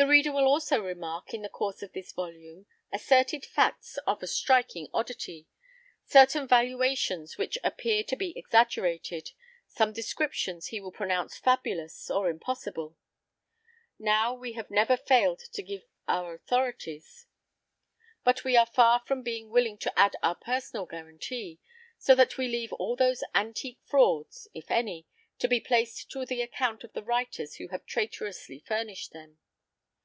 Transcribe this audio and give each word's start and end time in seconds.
The 0.00 0.06
reader 0.06 0.30
will 0.30 0.46
also 0.46 0.78
remark, 0.80 1.34
in 1.34 1.42
the 1.42 1.48
course 1.48 1.82
of 1.82 1.92
this 1.92 2.12
volume, 2.12 2.66
asserted 2.92 3.44
facts 3.44 3.96
of 4.06 4.22
a 4.22 4.28
striking 4.28 4.86
oddity, 4.94 5.48
certain 6.06 6.46
valuations 6.46 7.36
which 7.36 7.58
appear 7.64 8.04
to 8.04 8.14
be 8.14 8.32
exaggerated, 8.38 9.32
some 9.66 9.92
descriptions 9.92 10.68
he 10.68 10.78
will 10.80 10.92
pronounce 10.92 11.36
fabulous 11.36 12.12
or 12.12 12.30
impossible. 12.30 12.96
Now, 13.98 14.34
we 14.34 14.52
have 14.52 14.70
never 14.70 14.96
failed 14.96 15.40
to 15.52 15.64
give 15.64 15.82
our 16.06 16.32
authorities, 16.34 17.26
but 18.22 18.44
we 18.44 18.56
are 18.56 18.66
far 18.66 19.00
from 19.04 19.22
being 19.24 19.50
willing 19.50 19.78
to 19.78 19.98
add 19.98 20.14
our 20.22 20.36
personal 20.36 20.86
guarantee; 20.86 21.58
so 21.98 22.14
that 22.14 22.38
we 22.38 22.46
leave 22.46 22.72
all 22.74 22.94
those 22.94 23.24
antique 23.34 23.80
frauds 23.84 24.46
if 24.54 24.70
any 24.70 25.08
to 25.40 25.48
be 25.48 25.58
placed 25.58 26.08
to 26.12 26.24
the 26.24 26.40
account 26.40 26.84
of 26.84 26.92
the 26.92 27.02
writers 27.02 27.56
who 27.56 27.66
have 27.72 27.84
traitorously 27.84 28.60
furnished 28.60 29.12
them. 29.12 29.40